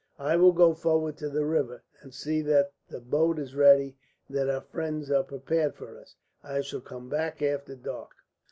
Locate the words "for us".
5.75-6.15